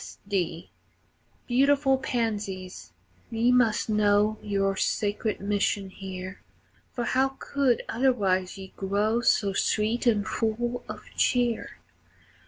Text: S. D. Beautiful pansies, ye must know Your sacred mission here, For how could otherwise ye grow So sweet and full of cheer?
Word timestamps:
S. 0.03 0.17
D. 0.27 0.71
Beautiful 1.45 1.99
pansies, 1.99 2.91
ye 3.29 3.51
must 3.51 3.87
know 3.87 4.39
Your 4.41 4.75
sacred 4.75 5.39
mission 5.39 5.91
here, 5.91 6.41
For 6.91 7.03
how 7.03 7.35
could 7.37 7.83
otherwise 7.87 8.57
ye 8.57 8.73
grow 8.75 9.21
So 9.21 9.53
sweet 9.53 10.07
and 10.07 10.25
full 10.27 10.83
of 10.89 11.03
cheer? 11.15 11.77